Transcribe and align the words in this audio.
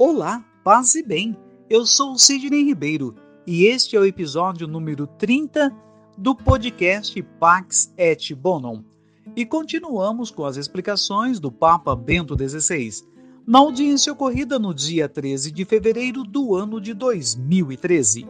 Olá, 0.00 0.44
paz 0.62 0.94
e 0.94 1.02
bem. 1.02 1.36
Eu 1.68 1.84
sou 1.84 2.12
o 2.12 2.18
Sidney 2.20 2.62
Ribeiro 2.62 3.16
e 3.44 3.64
este 3.64 3.96
é 3.96 3.98
o 3.98 4.04
episódio 4.04 4.68
número 4.68 5.08
30 5.08 5.74
do 6.16 6.36
podcast 6.36 7.20
Pax 7.40 7.92
et 7.98 8.32
Bonum. 8.32 8.84
E 9.34 9.44
continuamos 9.44 10.30
com 10.30 10.44
as 10.44 10.56
explicações 10.56 11.40
do 11.40 11.50
Papa 11.50 11.96
Bento 11.96 12.36
XVI, 12.38 12.90
na 13.44 13.58
audiência 13.58 14.12
ocorrida 14.12 14.56
no 14.56 14.72
dia 14.72 15.08
13 15.08 15.50
de 15.50 15.64
fevereiro 15.64 16.22
do 16.22 16.54
ano 16.54 16.80
de 16.80 16.94
2013. 16.94 18.24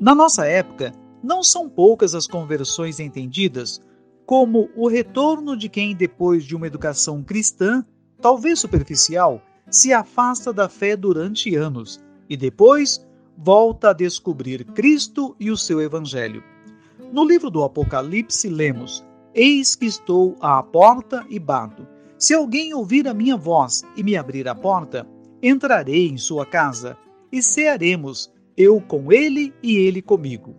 Na 0.00 0.14
nossa 0.14 0.46
época, 0.46 0.94
não 1.22 1.42
são 1.42 1.68
poucas 1.68 2.14
as 2.14 2.26
conversões 2.26 2.98
entendidas 2.98 3.78
como 4.24 4.70
o 4.74 4.88
retorno 4.88 5.54
de 5.54 5.68
quem, 5.68 5.94
depois 5.94 6.46
de 6.46 6.56
uma 6.56 6.66
educação 6.66 7.22
cristã, 7.22 7.84
talvez 8.22 8.58
superficial, 8.58 9.42
se 9.70 9.92
afasta 9.92 10.52
da 10.52 10.68
fé 10.68 10.96
durante 10.96 11.54
anos 11.54 12.00
e 12.28 12.36
depois 12.36 13.06
volta 13.36 13.90
a 13.90 13.92
descobrir 13.92 14.64
Cristo 14.64 15.34
e 15.38 15.50
o 15.50 15.56
seu 15.56 15.80
Evangelho. 15.80 16.42
No 17.12 17.24
livro 17.24 17.50
do 17.50 17.62
Apocalipse, 17.62 18.48
lemos: 18.48 19.04
Eis 19.34 19.74
que 19.74 19.86
estou 19.86 20.36
à 20.40 20.62
porta 20.62 21.24
e 21.30 21.38
bato. 21.38 21.86
Se 22.18 22.34
alguém 22.34 22.74
ouvir 22.74 23.08
a 23.08 23.14
minha 23.14 23.36
voz 23.36 23.82
e 23.96 24.02
me 24.02 24.16
abrir 24.16 24.46
a 24.46 24.54
porta, 24.54 25.08
entrarei 25.42 26.08
em 26.08 26.18
sua 26.18 26.44
casa 26.44 26.96
e 27.32 27.42
cearemos, 27.42 28.30
eu 28.56 28.80
com 28.80 29.10
ele 29.10 29.54
e 29.62 29.76
ele 29.76 30.02
comigo. 30.02 30.54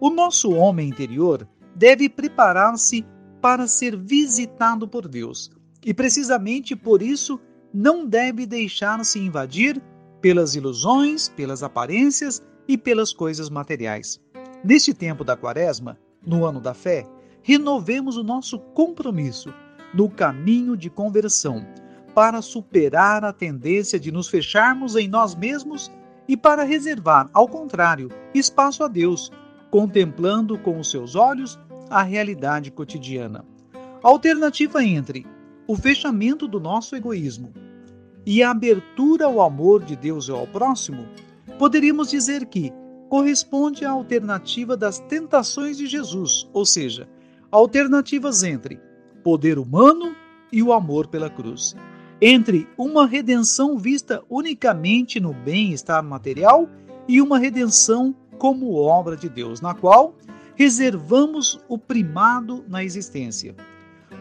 O 0.00 0.10
nosso 0.10 0.52
homem 0.52 0.88
interior 0.88 1.48
deve 1.74 2.08
preparar-se 2.08 3.06
para 3.40 3.68
ser 3.68 3.96
visitado 3.96 4.88
por 4.88 5.06
Deus, 5.06 5.50
e 5.84 5.94
precisamente 5.94 6.74
por 6.74 7.00
isso 7.00 7.40
não 7.72 8.06
deve 8.06 8.46
deixar-se 8.46 9.18
invadir 9.18 9.82
pelas 10.20 10.54
ilusões, 10.54 11.28
pelas 11.28 11.62
aparências 11.62 12.42
e 12.66 12.76
pelas 12.76 13.12
coisas 13.12 13.48
materiais. 13.48 14.20
Neste 14.64 14.92
tempo 14.92 15.22
da 15.22 15.36
Quaresma, 15.36 15.98
no 16.26 16.44
ano 16.44 16.60
da 16.60 16.74
fé, 16.74 17.06
renovemos 17.42 18.16
o 18.16 18.24
nosso 18.24 18.58
compromisso 18.58 19.52
no 19.94 20.08
caminho 20.08 20.76
de 20.76 20.90
conversão 20.90 21.64
para 22.14 22.42
superar 22.42 23.24
a 23.24 23.32
tendência 23.32 23.98
de 23.98 24.10
nos 24.10 24.28
fecharmos 24.28 24.96
em 24.96 25.08
nós 25.08 25.34
mesmos 25.34 25.90
e 26.26 26.36
para 26.36 26.64
reservar, 26.64 27.30
ao 27.32 27.48
contrário, 27.48 28.10
espaço 28.34 28.82
a 28.82 28.88
Deus, 28.88 29.30
contemplando 29.70 30.58
com 30.58 30.78
os 30.78 30.90
seus 30.90 31.14
olhos 31.14 31.58
a 31.88 32.02
realidade 32.02 32.70
cotidiana. 32.70 33.44
A 34.02 34.08
alternativa 34.08 34.84
entre 34.84 35.26
o 35.68 35.76
fechamento 35.76 36.48
do 36.48 36.58
nosso 36.58 36.96
egoísmo 36.96 37.52
e 38.24 38.42
a 38.42 38.50
abertura 38.50 39.26
ao 39.26 39.42
amor 39.42 39.84
de 39.84 39.94
Deus 39.94 40.26
e 40.26 40.30
ao 40.30 40.46
próximo, 40.46 41.06
poderíamos 41.58 42.10
dizer 42.10 42.46
que 42.46 42.72
corresponde 43.10 43.84
à 43.84 43.90
alternativa 43.90 44.78
das 44.78 44.98
tentações 44.98 45.76
de 45.76 45.86
Jesus, 45.86 46.48
ou 46.54 46.64
seja, 46.64 47.06
alternativas 47.50 48.42
entre 48.42 48.80
poder 49.22 49.58
humano 49.58 50.16
e 50.50 50.62
o 50.62 50.72
amor 50.72 51.06
pela 51.06 51.28
cruz, 51.28 51.76
entre 52.20 52.66
uma 52.76 53.06
redenção 53.06 53.76
vista 53.76 54.22
unicamente 54.28 55.20
no 55.20 55.34
bem-estar 55.34 56.02
material 56.02 56.66
e 57.06 57.20
uma 57.20 57.38
redenção 57.38 58.16
como 58.38 58.74
obra 58.74 59.16
de 59.18 59.28
Deus, 59.28 59.60
na 59.60 59.74
qual 59.74 60.16
reservamos 60.54 61.60
o 61.68 61.76
primado 61.76 62.64
na 62.68 62.82
existência. 62.82 63.54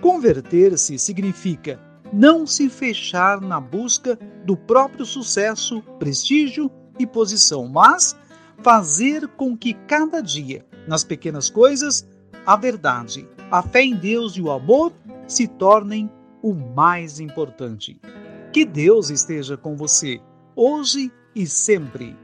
Converter-se 0.08 0.98
significa 0.98 1.78
não 2.14 2.48
se 2.48 2.70
fechar 2.70 3.42
na 3.42 3.60
busca 3.60 4.18
do 4.46 4.56
próprio 4.56 5.06
sucesso, 5.06 5.82
prestígio 6.00 6.72
e 6.98 7.06
posição, 7.06 7.68
mas 7.68 8.16
fazer 8.64 9.28
com 9.28 9.56
que 9.58 9.74
cada 9.74 10.22
dia, 10.22 10.66
nas 10.88 11.04
pequenas 11.04 11.50
coisas, 11.50 12.08
a 12.46 12.56
verdade, 12.56 13.28
a 13.52 13.62
fé 13.62 13.84
em 13.84 13.98
Deus 13.98 14.38
e 14.38 14.42
o 14.42 14.50
amor 14.50 14.94
se 15.28 15.46
tornem 15.46 16.10
o 16.42 16.54
mais 16.54 17.20
importante. 17.20 18.00
Que 18.54 18.64
Deus 18.64 19.10
esteja 19.10 19.58
com 19.58 19.76
você, 19.76 20.22
hoje 20.56 21.12
e 21.36 21.46
sempre. 21.46 22.16